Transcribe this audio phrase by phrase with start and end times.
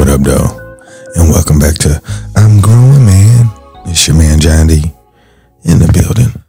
[0.00, 0.80] what up, though?
[1.14, 2.00] And welcome back to
[2.34, 3.50] I'm Grown Man.
[3.84, 4.76] It's your man, John D,
[5.64, 6.42] in the building.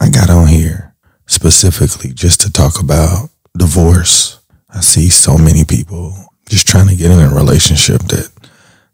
[0.00, 0.96] I got on here
[1.28, 4.40] specifically just to talk about divorce.
[4.68, 6.12] I see so many people
[6.48, 8.32] just trying to get in a relationship that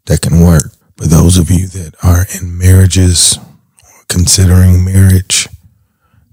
[0.05, 0.71] that can work.
[0.97, 5.47] But those of you that are in marriages or considering marriage,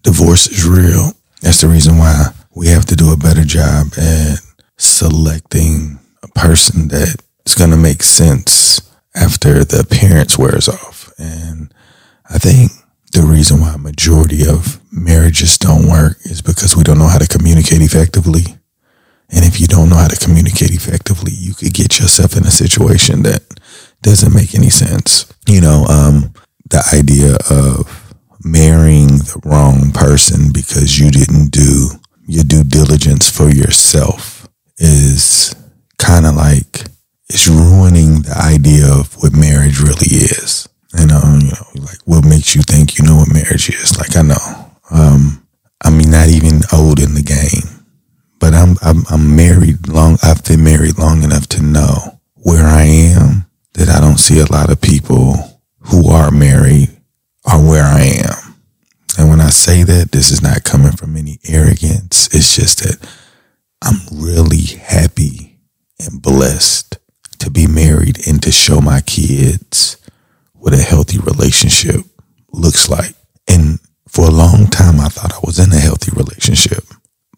[0.03, 1.13] divorce is real.
[1.41, 4.41] That's the reason why we have to do a better job at
[4.77, 6.89] selecting a person
[7.45, 8.81] that's going to make sense
[9.15, 11.13] after the appearance wears off.
[11.19, 11.73] And
[12.31, 12.73] I think
[13.13, 17.27] the reason why majority of marriages don't work is because we don't know how to
[17.27, 18.45] communicate effectively.
[19.29, 22.51] And if you don't know how to communicate effectively, you could get yourself in a
[22.51, 23.43] situation that
[24.03, 25.33] doesn't make any sense.
[25.47, 26.33] You know, um,
[26.69, 28.15] the idea of
[28.45, 31.91] marrying the wrong person because you didn't do
[32.27, 35.55] your due diligence for yourself is
[35.99, 36.85] kind of like
[37.33, 40.69] it's ruining the idea of what marriage really is.
[40.93, 43.97] And um, you know, like what makes you think you know what marriage is?
[43.97, 45.47] Like I know, um,
[45.83, 47.87] I mean, not even old in the game,
[48.39, 50.19] but I'm I'm, I'm married long.
[50.23, 53.47] I've been married long enough to know where I am.
[53.75, 56.91] That I don't see a lot of people who are married
[57.47, 58.55] are where I am.
[59.19, 62.29] And when I say that, this is not coming from any arrogance.
[62.35, 63.09] It's just that
[63.83, 65.59] I'm really happy
[65.99, 66.92] and blessed
[67.43, 69.97] to be married and to show my kids
[70.53, 72.01] what a healthy relationship
[72.53, 73.17] looks like.
[73.49, 76.85] And for a long time, I thought I was in a healthy relationship,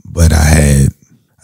[0.04, 0.88] but I had,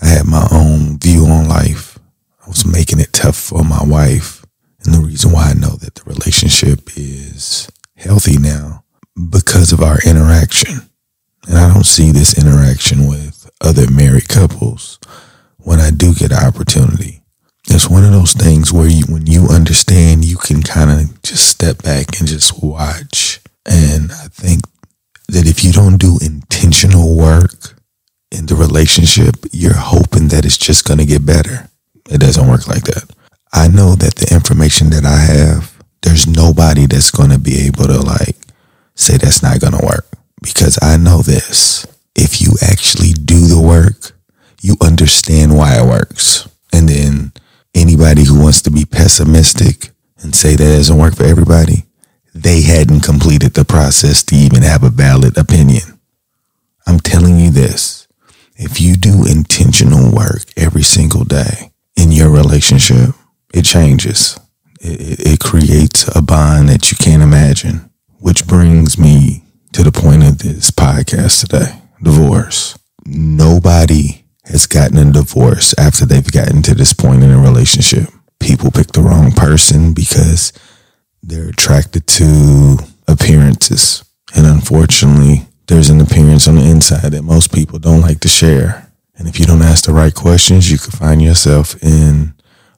[0.03, 1.99] I had my own view on life.
[2.45, 4.45] I was making it tough for my wife.
[4.85, 8.85] And the reason why I know that the relationship is healthy now
[9.31, 10.81] because of our interaction.
[11.49, 14.99] And I don't see this interaction with other married couples
[15.57, 17.20] when I do get an opportunity.
[17.73, 21.47] It's one of those things where you, when you understand, you can kind of just
[21.49, 23.41] step back and just watch.
[23.65, 24.63] And I think
[25.29, 27.79] that if you don't do intentional work
[28.33, 31.71] in the relationship, you're hoping that it's just going to get better.
[32.11, 33.09] It doesn't work like that.
[33.53, 37.85] I know that the information that I have, there's nobody that's going to be able
[37.85, 38.37] to like
[38.97, 40.07] say that's not going to work
[40.43, 41.87] because I know this.
[42.17, 44.13] If you actually do the work,
[44.61, 46.49] you understand why it works.
[46.73, 47.33] And then
[47.75, 51.85] anybody who wants to be pessimistic and say that doesn't work for everybody,
[52.35, 55.99] they hadn't completed the process to even have a valid opinion.
[56.87, 58.07] I'm telling you this.
[58.57, 63.15] If you do intentional work every single day in your relationship,
[63.55, 64.39] it changes.
[64.81, 70.23] It, it, creates a bond that you can't imagine, which brings me to the point
[70.23, 72.79] of this podcast today divorce.
[73.05, 74.20] Nobody
[74.51, 78.09] has gotten a divorce after they've gotten to this point in a relationship.
[78.39, 80.53] People pick the wrong person because
[81.23, 84.05] they're attracted to appearances.
[84.35, 88.91] And unfortunately, there's an appearance on the inside that most people don't like to share.
[89.17, 92.35] And if you don't ask the right questions, you could find yourself in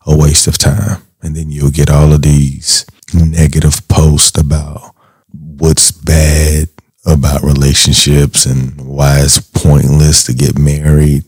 [0.06, 1.02] a waste of time.
[1.22, 2.84] And then you'll get all of these
[3.14, 4.94] negative posts about
[5.32, 6.68] what's bad
[7.06, 11.24] about relationships and why it's pointless to get married.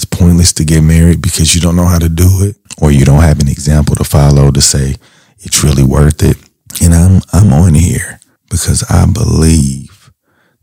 [0.00, 3.04] It's pointless to get married because you don't know how to do it or you
[3.04, 4.94] don't have an example to follow to say
[5.40, 6.38] it's really worth it.
[6.82, 8.18] And I'm I'm on here
[8.48, 10.10] because I believe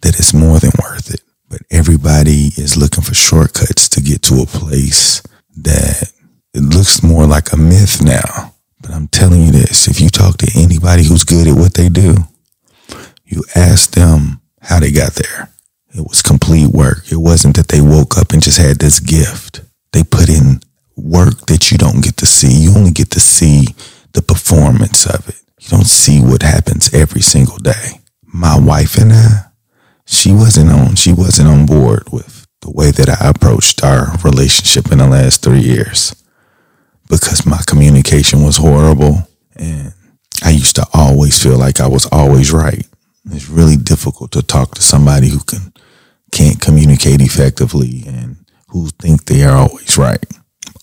[0.01, 1.21] that it's more than worth it.
[1.49, 5.21] But everybody is looking for shortcuts to get to a place
[5.57, 6.11] that
[6.55, 8.55] it looks more like a myth now.
[8.81, 11.89] But I'm telling you this, if you talk to anybody who's good at what they
[11.89, 12.15] do,
[13.23, 15.49] you ask them how they got there.
[15.97, 17.11] It was complete work.
[17.11, 19.61] It wasn't that they woke up and just had this gift.
[19.93, 20.61] They put in
[20.95, 22.51] work that you don't get to see.
[22.51, 23.65] You only get to see
[24.13, 25.41] the performance of it.
[25.59, 28.01] You don't see what happens every single day.
[28.21, 29.45] My wife and I,
[30.05, 34.91] she wasn't on, she wasn't on board with the way that I approached our relationship
[34.91, 36.13] in the last three years
[37.09, 39.93] because my communication was horrible and
[40.43, 42.85] I used to always feel like I was always right.
[43.31, 45.73] It's really difficult to talk to somebody who can
[46.31, 48.37] can't communicate effectively and
[48.69, 50.25] who think they are always right.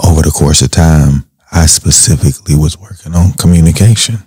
[0.05, 4.19] Over the course of time, I specifically was working on communication.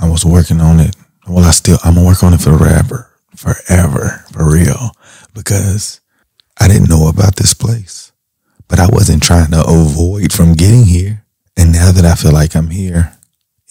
[0.00, 0.96] I was working on it.
[1.26, 4.90] Well, I still I'm gonna work on it forever, forever, for real,
[5.34, 6.00] because
[6.60, 8.12] I didn't know about this place,
[8.68, 11.24] but I wasn't trying to avoid from getting here.
[11.56, 13.13] And now that I feel like I'm here,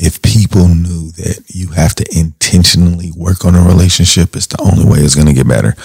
[0.03, 4.83] if people knew that you have to intentionally work on a relationship, it's the only
[4.83, 5.75] way it's going to get better.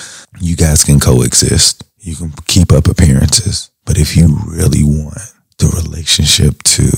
[0.40, 1.84] You guys can coexist.
[1.98, 3.70] You can keep up appearances.
[3.84, 5.18] But if you really want
[5.58, 6.90] the relationship to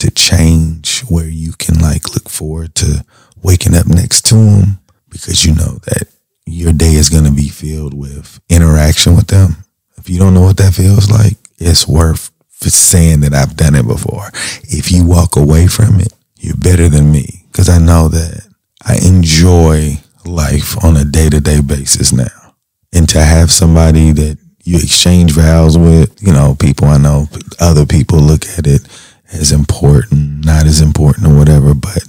[0.00, 3.04] to change where you can like look forward to
[3.42, 4.78] waking up next to them
[5.08, 6.08] because you know that
[6.46, 9.56] your day is going to be filled with interaction with them.
[9.96, 13.86] If you don't know what that feels like, it's worth saying that I've done it
[13.86, 14.28] before.
[14.64, 16.12] If you walk away from it,
[16.44, 18.46] you're better than me because I know that
[18.84, 22.54] I enjoy life on a day to day basis now.
[22.92, 27.26] And to have somebody that you exchange vows with, you know, people I know,
[27.60, 28.86] other people look at it
[29.32, 31.74] as important, not as important or whatever.
[31.74, 32.04] But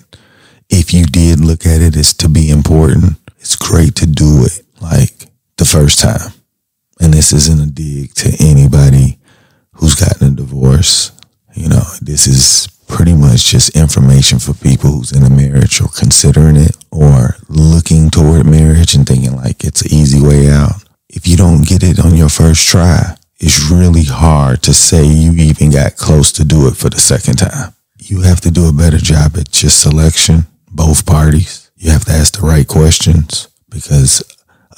[0.69, 4.65] if you did look at it as to be important, it's great to do it
[4.81, 6.33] like the first time.
[6.99, 9.17] And this isn't a dig to anybody
[9.71, 11.11] who's gotten a divorce.
[11.53, 15.89] You know, this is pretty much just information for people who's in a marriage or
[15.89, 20.83] considering it or looking toward marriage and thinking like it's an easy way out.
[21.09, 25.33] If you don't get it on your first try, it's really hard to say you
[25.33, 27.73] even got close to do it for the second time.
[27.97, 31.71] You have to do a better job at just selection, both parties.
[31.75, 34.23] You have to ask the right questions because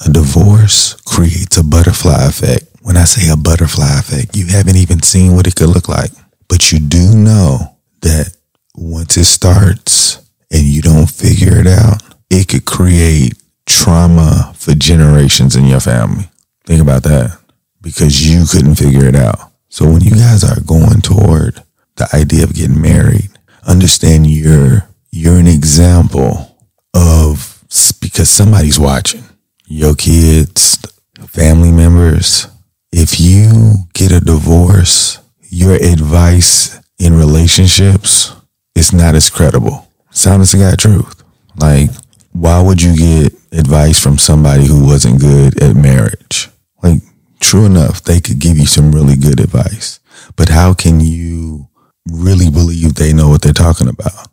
[0.04, 2.64] a divorce creates a butterfly effect.
[2.82, 6.10] When I say a butterfly effect, you haven't even seen what it could look like,
[6.48, 8.36] but you do know that
[8.74, 10.18] once it starts
[10.50, 13.34] and you don't figure it out, it could create
[13.66, 16.30] trauma for generations in your family.
[16.64, 17.38] Think about that
[17.80, 19.38] because you couldn't figure it out.
[19.68, 21.62] So when you guys are going toward
[21.96, 23.30] the idea of getting married,
[23.66, 26.56] understand you're you're an example
[26.94, 27.62] of
[28.00, 29.24] because somebody's watching.
[29.66, 30.78] Your kids,
[31.26, 32.46] family members.
[32.90, 35.18] If you get a divorce,
[35.50, 38.34] your advice in relationships
[38.78, 39.88] it's not as credible.
[40.10, 41.24] It's honest to truth.
[41.56, 41.90] Like,
[42.32, 46.48] why would you get advice from somebody who wasn't good at marriage?
[46.80, 47.02] Like,
[47.40, 49.98] true enough, they could give you some really good advice.
[50.36, 51.68] But how can you
[52.08, 54.28] really believe they know what they're talking about?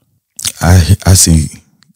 [0.62, 1.48] I I see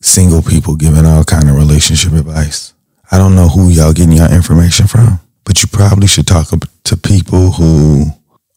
[0.01, 2.74] single people giving all kind of relationship advice.
[3.12, 6.98] I don't know who y'all getting your information from, but you probably should talk to
[6.98, 8.07] people who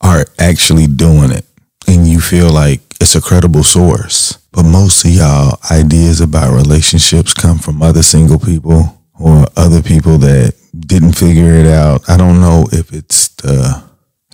[0.01, 1.45] are actually doing it
[1.87, 4.39] and you feel like it's a credible source.
[4.53, 10.19] But most of y'all ideas about relationships come from other single people or other people
[10.19, 12.09] that didn't figure it out.
[12.09, 13.83] I don't know if it's the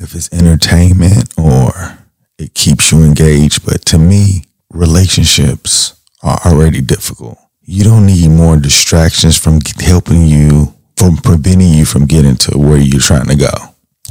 [0.00, 1.98] if it's entertainment or
[2.38, 7.38] it keeps you engaged, but to me, relationships are already difficult.
[7.62, 12.78] You don't need more distractions from helping you from preventing you from getting to where
[12.78, 13.52] you're trying to go.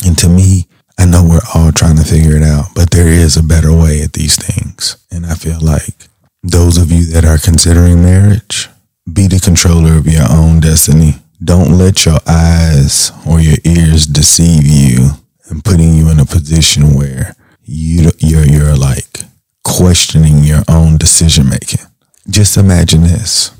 [0.06, 3.38] And to me, I know we're all trying to figure it out, but there is
[3.38, 4.98] a better way at these things.
[5.12, 6.08] And I feel like
[6.44, 8.70] those of you that are considering marriage,
[9.12, 11.16] be the controller of your own destiny.
[11.44, 15.12] Don't let your eyes or your ears deceive you
[15.50, 19.20] and putting you in a position where you you're you're like
[19.64, 21.86] questioning your own decision making.
[22.30, 23.52] Just imagine this.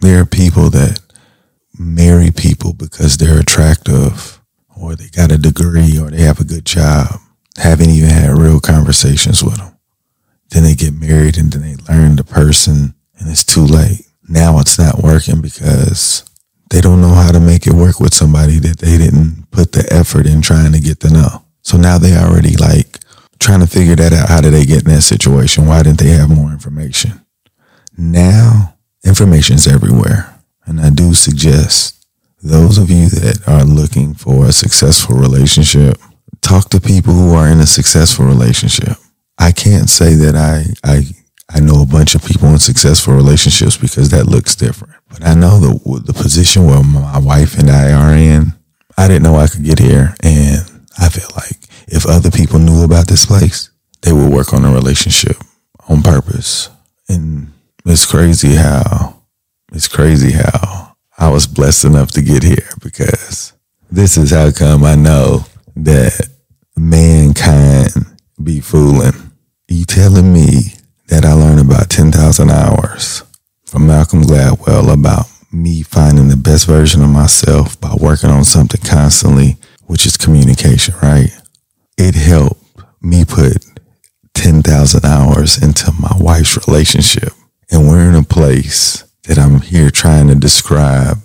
[0.00, 1.00] There are people that
[1.78, 4.40] marry people because they're attractive
[4.82, 7.20] or they got a degree or they have a good job,
[7.56, 9.76] haven't even had real conversations with them.
[10.50, 14.06] Then they get married and then they learn the person and it's too late.
[14.28, 16.24] Now it's not working because
[16.70, 19.86] they don't know how to make it work with somebody that they didn't put the
[19.92, 21.44] effort in trying to get to know.
[21.62, 22.98] So now they already like
[23.38, 24.28] trying to figure that out.
[24.28, 25.66] How did they get in that situation?
[25.66, 27.24] Why didn't they have more information?
[27.96, 30.40] Now information's everywhere.
[30.64, 32.01] And I do suggest
[32.42, 35.96] those of you that are looking for a successful relationship,
[36.40, 38.96] talk to people who are in a successful relationship.
[39.38, 41.04] I can't say that I, I,
[41.48, 44.94] I know a bunch of people in successful relationships because that looks different.
[45.08, 48.52] But I know the, the position where my wife and I are in,
[48.96, 50.14] I didn't know I could get here.
[50.22, 50.60] And
[50.98, 53.70] I feel like if other people knew about this place,
[54.02, 55.36] they would work on a relationship
[55.88, 56.70] on purpose.
[57.08, 57.52] And
[57.86, 59.22] it's crazy how,
[59.72, 60.81] it's crazy how
[61.18, 63.52] I was blessed enough to get here because
[63.90, 65.44] this is how come I know
[65.76, 66.28] that
[66.76, 68.06] mankind
[68.42, 69.32] be fooling.
[69.68, 70.74] You telling me
[71.08, 73.22] that I learned about 10,000 hours
[73.66, 78.80] from Malcolm Gladwell about me finding the best version of myself by working on something
[78.80, 81.28] constantly, which is communication, right?
[81.98, 82.62] It helped
[83.02, 83.64] me put
[84.34, 87.32] 10,000 hours into my wife's relationship.
[87.70, 91.18] And we're in a place that I'm here trying to describe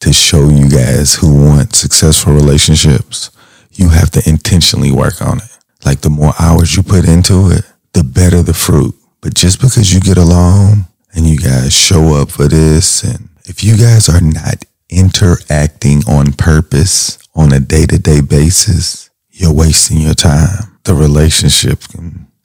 [0.00, 3.30] to show you guys who want successful relationships.
[3.72, 5.58] You have to intentionally work on it.
[5.84, 8.94] Like the more hours you put into it, the better the fruit.
[9.20, 13.64] But just because you get along and you guys show up for this, and if
[13.64, 19.98] you guys are not interacting on purpose on a day to day basis, you're wasting
[19.98, 20.78] your time.
[20.84, 21.82] The relationship,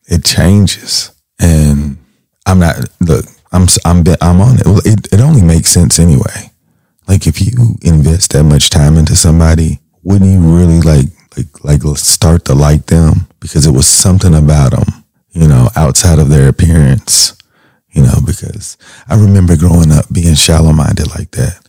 [0.07, 1.11] it changes.
[1.39, 1.97] And
[2.45, 4.65] I'm not, look, I'm, I'm, I'm on it.
[4.65, 5.11] Well, it.
[5.13, 6.51] It only makes sense anyway.
[7.07, 11.05] Like if you invest that much time into somebody, wouldn't you really like,
[11.37, 16.19] like, like start to like them because it was something about them, you know, outside
[16.19, 17.37] of their appearance,
[17.91, 21.61] you know, because I remember growing up being shallow minded like that.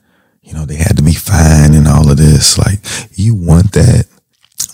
[0.42, 2.58] You know, they had to be fine and all of this.
[2.58, 2.78] Like
[3.12, 4.06] you want that,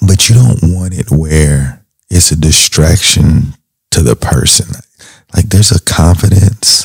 [0.06, 3.54] but you don't want it where it's a distraction
[3.90, 4.68] to the person.
[5.34, 6.81] Like there's a confidence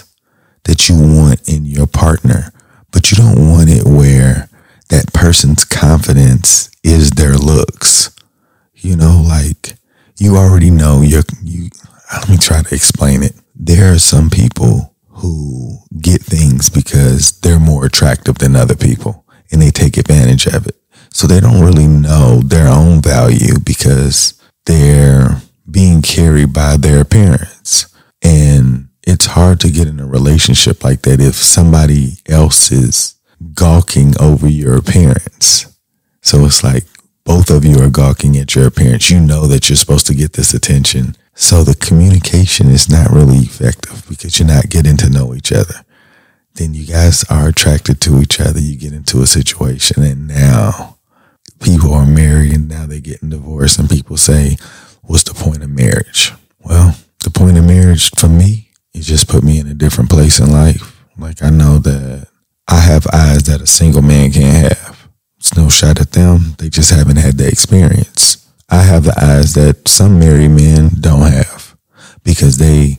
[0.90, 2.52] you want in your partner,
[2.92, 4.50] but you don't want it where
[4.90, 8.16] that person's confidence is their looks.
[8.76, 9.76] You know, like
[10.18, 11.70] you already know you're, you,
[12.12, 13.34] let me try to explain it.
[13.56, 19.62] There are some people who get things because they're more attractive than other people and
[19.62, 20.76] they take advantage of it.
[21.12, 27.94] So they don't really know their own value because they're being carried by their appearance.
[28.22, 33.16] And it's hard to get in a relationship like that if somebody else is
[33.54, 35.74] gawking over your appearance.
[36.22, 36.84] So it's like
[37.24, 39.10] both of you are gawking at your appearance.
[39.10, 43.38] You know that you're supposed to get this attention so the communication is not really
[43.38, 45.86] effective because you're not getting to know each other.
[46.56, 48.60] Then you guys are attracted to each other.
[48.60, 50.98] You get into a situation and now
[51.62, 54.58] people are married and now they're getting divorced and people say,
[55.04, 56.34] what's the point of marriage?
[56.60, 58.67] Well, the point of marriage for me
[58.98, 61.04] is just put me in a different place in life.
[61.18, 62.28] Like I know that
[62.68, 65.10] I have eyes that a single man can't have.
[65.38, 66.56] It's no shot at them.
[66.58, 68.46] They just haven't had the experience.
[68.70, 71.78] I have the eyes that some married men don't have
[72.24, 72.98] because they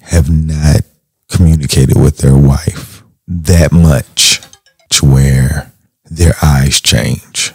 [0.00, 0.80] have not
[1.28, 4.40] communicated with their wife that much
[4.90, 5.72] to where
[6.04, 7.52] their eyes change.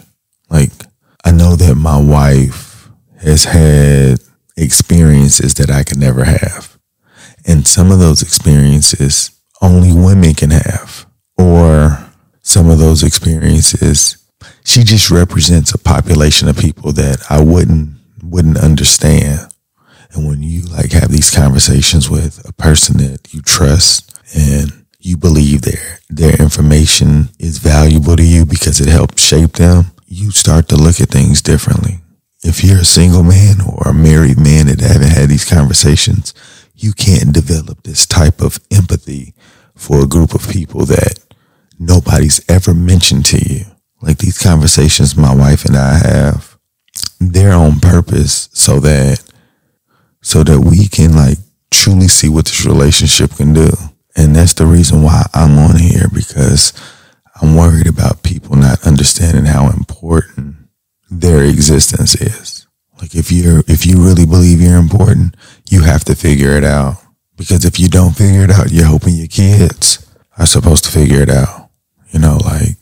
[0.48, 0.70] Like,
[1.24, 4.20] I know that my wife has had
[4.56, 6.69] experiences that I could never have.
[7.50, 9.30] And some of those experiences
[9.60, 11.06] only women can have.
[11.36, 11.98] Or
[12.42, 14.20] some of those experiences
[14.64, 19.40] she just represents a population of people that I wouldn't wouldn't understand.
[20.12, 25.16] And when you like have these conversations with a person that you trust and you
[25.16, 30.68] believe their their information is valuable to you because it helps shape them, you start
[30.68, 32.00] to look at things differently.
[32.42, 36.32] If you're a single man or a married man that haven't had these conversations,
[36.82, 39.34] you can't develop this type of empathy
[39.74, 41.24] for a group of people that
[41.78, 43.64] nobody's ever mentioned to you
[44.02, 46.58] like these conversations my wife and I have,
[47.18, 49.22] they're on purpose so that
[50.22, 51.38] so that we can like
[51.70, 53.70] truly see what this relationship can do.
[54.16, 56.72] And that's the reason why I'm on here because
[57.40, 60.56] I'm worried about people not understanding how important
[61.10, 62.59] their existence is.
[63.00, 65.36] Like if you're if you really believe you're important,
[65.68, 66.96] you have to figure it out.
[67.36, 70.06] Because if you don't figure it out, you're hoping your kids
[70.38, 71.70] are supposed to figure it out.
[72.10, 72.76] You know, like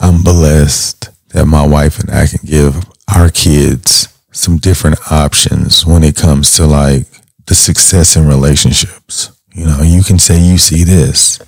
[0.00, 2.84] I'm blessed that my wife and I can give
[3.14, 7.06] our kids some different options when it comes to like
[7.46, 9.32] the success in relationships.
[9.54, 11.40] You know, you can say you see this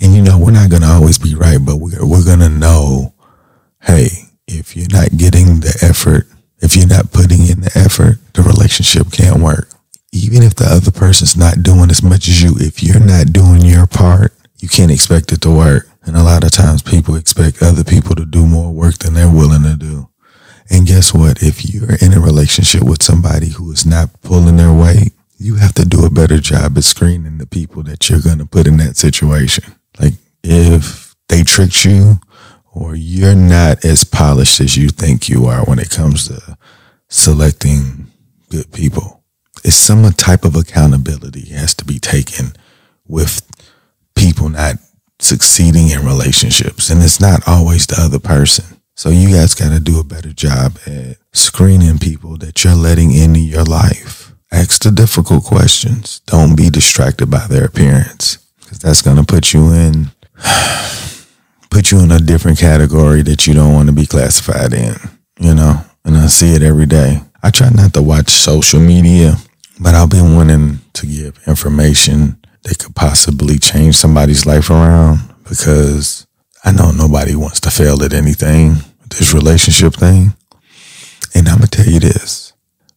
[0.00, 2.48] and you know, we're not going to always be right, but we're, we're going to
[2.48, 3.14] know,
[3.80, 4.08] hey,
[4.46, 6.26] if you're not getting the effort,
[6.64, 9.68] if you're not putting in the effort, the relationship can't work.
[10.12, 13.60] Even if the other person's not doing as much as you, if you're not doing
[13.62, 15.88] your part, you can't expect it to work.
[16.04, 19.30] And a lot of times people expect other people to do more work than they're
[19.30, 20.08] willing to do.
[20.70, 21.42] And guess what?
[21.42, 25.74] If you're in a relationship with somebody who is not pulling their weight, you have
[25.74, 28.78] to do a better job at screening the people that you're going to put in
[28.78, 29.74] that situation.
[30.00, 32.20] Like if they tricked you
[32.74, 36.58] or you're not as polished as you think you are when it comes to
[37.08, 38.10] selecting
[38.50, 39.22] good people,
[39.64, 42.52] it's some type of accountability has to be taken
[43.06, 43.48] with
[44.14, 44.76] people not
[45.20, 46.90] succeeding in relationships.
[46.90, 48.80] And it's not always the other person.
[48.96, 53.12] So you guys got to do a better job at screening people that you're letting
[53.12, 54.32] into your life.
[54.52, 56.20] Ask the difficult questions.
[56.26, 60.10] Don't be distracted by their appearance because that's going to put you in,
[61.74, 64.94] put you in a different category that you don't want to be classified in,
[65.40, 65.74] you know?
[66.04, 67.20] And I see it every day.
[67.42, 69.34] I try not to watch social media,
[69.80, 76.28] but I've been wanting to give information that could possibly change somebody's life around because
[76.64, 78.76] I know nobody wants to fail at anything,
[79.10, 80.32] this relationship thing.
[81.34, 82.52] And I'm going to tell you this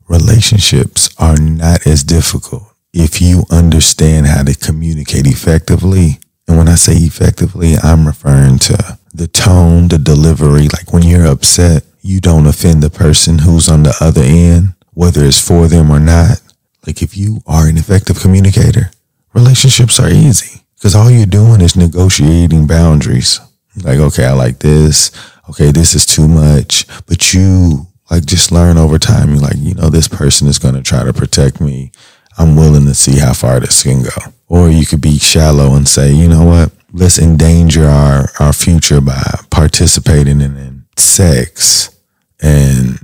[0.07, 6.19] relationships are not as difficult if you understand how to communicate effectively.
[6.47, 10.67] And when I say effectively, I'm referring to the tone, the delivery.
[10.69, 15.25] Like when you're upset, you don't offend the person who's on the other end, whether
[15.25, 16.41] it's for them or not
[16.87, 18.91] Like if you are an effective communicator,
[19.33, 23.39] relationships are easy because all you're doing is negotiating boundaries.
[23.83, 25.11] Like, okay, I like this.
[25.49, 26.87] Okay, this is too much.
[27.07, 29.31] But you like just learn over time.
[29.31, 31.91] You're like, you know, this person is going to try to protect me.
[32.37, 34.33] I'm willing to see how far this can go.
[34.49, 36.71] Or you could be shallow and say, you know what?
[36.93, 41.95] Let's endanger our, our future by participating in, in sex
[42.41, 42.97] and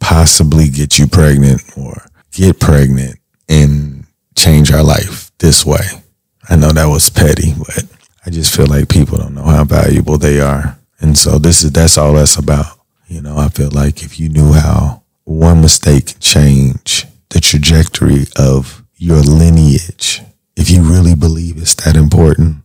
[0.00, 5.86] possibly get you pregnant or get pregnant and change our life this way.
[6.48, 7.84] I know that was petty, but
[8.26, 10.78] I just feel like people don't know how valuable they are.
[11.00, 12.78] And so this is that's all that's about.
[13.06, 18.24] You know, I feel like if you knew how one mistake can change the trajectory
[18.36, 20.22] of your lineage,
[20.58, 22.56] if you really believe it's that important,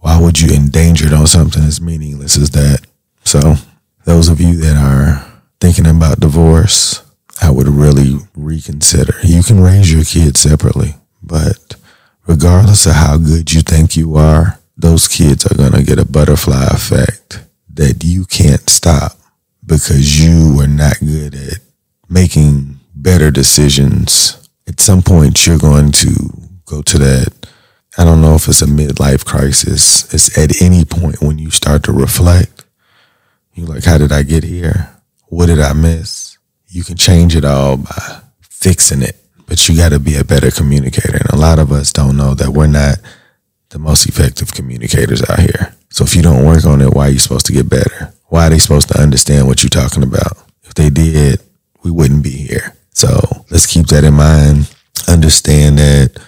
[0.00, 2.86] why would you endanger it on something as meaningless as that?
[3.24, 3.56] So,
[4.04, 7.02] those of you that are thinking about divorce,
[7.42, 9.14] I would really reconsider.
[9.22, 11.76] You can raise your kids separately, but
[12.26, 16.06] regardless of how good you think you are, those kids are going to get a
[16.06, 17.44] butterfly effect
[17.74, 19.12] that you can't stop
[19.64, 21.58] because you are not good at
[22.08, 24.48] making better decisions.
[24.66, 26.41] At some point, you're going to
[26.72, 27.46] go to that.
[27.98, 30.12] I don't know if it's a midlife crisis.
[30.14, 32.64] It's at any point when you start to reflect.
[33.52, 34.88] You're like, how did I get here?
[35.26, 36.38] What did I miss?
[36.68, 40.50] You can change it all by fixing it, but you got to be a better
[40.50, 41.18] communicator.
[41.18, 42.96] And a lot of us don't know that we're not
[43.68, 45.74] the most effective communicators out here.
[45.90, 48.14] So if you don't work on it, why are you supposed to get better?
[48.28, 50.38] Why are they supposed to understand what you're talking about?
[50.62, 51.42] If they did,
[51.82, 52.74] we wouldn't be here.
[52.94, 54.74] So let's keep that in mind.
[55.08, 56.18] Understand that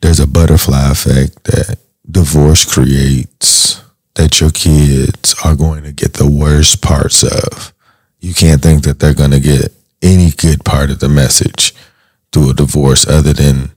[0.00, 1.78] there's a butterfly effect that
[2.10, 3.82] divorce creates
[4.14, 7.72] that your kids are going to get the worst parts of.
[8.20, 9.72] You can't think that they're going to get
[10.02, 11.74] any good part of the message
[12.32, 13.70] through a divorce other than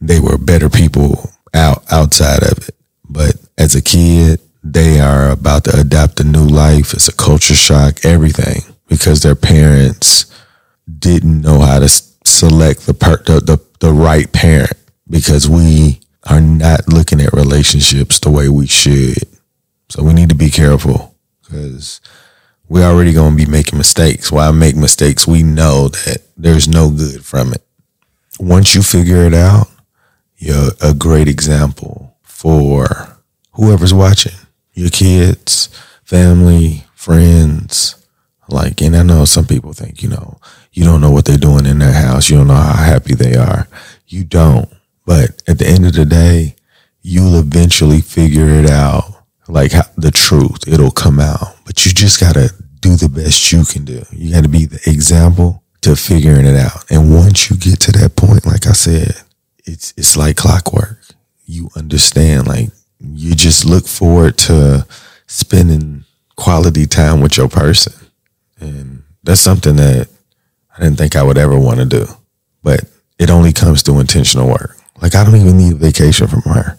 [0.00, 2.74] they were better people out outside of it.
[3.08, 6.92] But as a kid, they are about to adapt a new life.
[6.92, 10.26] It's a culture shock, everything, because their parents
[10.98, 11.88] didn't know how to
[12.24, 14.77] select the, per- the, the, the right parent
[15.08, 19.24] because we are not looking at relationships the way we should.
[19.88, 22.00] So we need to be careful because
[22.68, 24.30] we're already going to be making mistakes.
[24.30, 25.26] Why make mistakes?
[25.26, 27.62] We know that there's no good from it.
[28.38, 29.68] Once you figure it out,
[30.36, 33.18] you're a great example for
[33.52, 34.36] whoever's watching
[34.74, 35.68] your kids,
[36.04, 37.96] family, friends.
[38.48, 40.38] Like, and I know some people think, you know,
[40.72, 42.30] you don't know what they're doing in their house.
[42.30, 43.66] You don't know how happy they are.
[44.06, 44.68] You don't.
[45.08, 46.54] But at the end of the day,
[47.00, 49.24] you'll eventually figure it out.
[49.48, 51.56] Like how, the truth, it'll come out.
[51.64, 54.02] But you just got to do the best you can do.
[54.12, 56.84] You got to be the example to figuring it out.
[56.90, 59.14] And once you get to that point, like I said,
[59.64, 61.00] it's it's like clockwork.
[61.46, 62.68] You understand, like
[63.00, 64.86] you just look forward to
[65.26, 66.04] spending
[66.36, 67.94] quality time with your person.
[68.60, 70.10] And that's something that
[70.76, 72.06] I didn't think I would ever want to do.
[72.62, 72.80] But
[73.18, 74.77] it only comes through intentional work.
[75.00, 76.78] Like I don't even need a vacation from her.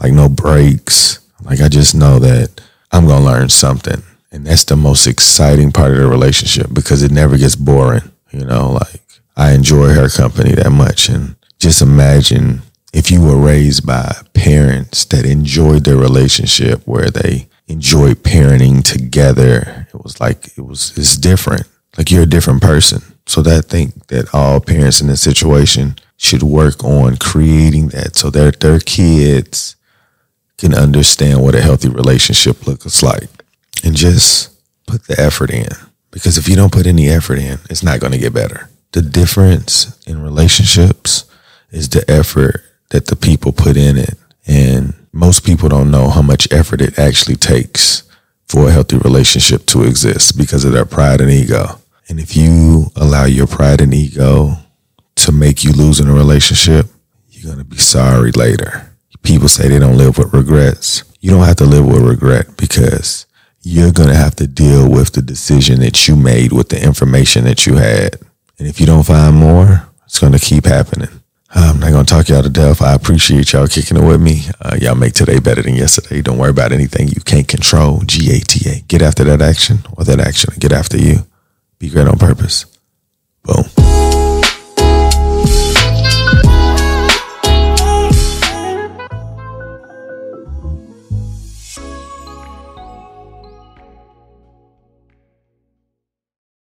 [0.00, 1.20] Like no breaks.
[1.42, 2.60] Like I just know that
[2.92, 4.02] I'm gonna learn something.
[4.32, 8.10] And that's the most exciting part of the relationship because it never gets boring.
[8.32, 9.02] You know, like
[9.36, 11.08] I enjoy her company that much.
[11.08, 17.48] And just imagine if you were raised by parents that enjoyed their relationship where they
[17.66, 19.86] enjoyed parenting together.
[19.92, 21.66] It was like it was it's different.
[21.96, 23.02] Like you're a different person.
[23.26, 28.16] So that I think that all parents in this situation should work on creating that
[28.16, 29.76] so that their kids
[30.58, 33.28] can understand what a healthy relationship looks like
[33.84, 34.50] and just
[34.86, 35.68] put the effort in.
[36.10, 38.68] Because if you don't put any effort in, it's not going to get better.
[38.92, 41.24] The difference in relationships
[41.70, 44.14] is the effort that the people put in it.
[44.46, 48.04] And most people don't know how much effort it actually takes
[48.46, 51.80] for a healthy relationship to exist because of their pride and ego.
[52.08, 54.56] And if you allow your pride and ego
[55.24, 56.86] to make you lose in a relationship,
[57.28, 58.90] you're going to be sorry later.
[59.22, 61.02] People say they don't live with regrets.
[61.20, 63.26] You don't have to live with regret because
[63.62, 67.44] you're going to have to deal with the decision that you made with the information
[67.44, 68.16] that you had.
[68.58, 71.08] And if you don't find more, it's going to keep happening.
[71.56, 72.82] I'm not going to talk y'all to death.
[72.82, 74.42] I appreciate y'all kicking it with me.
[74.60, 76.20] Uh, y'all make today better than yesterday.
[76.20, 78.00] Don't worry about anything you can't control.
[78.00, 78.80] G A T A.
[78.80, 81.26] Get after that action or that action get after you.
[81.78, 82.66] Be great on purpose.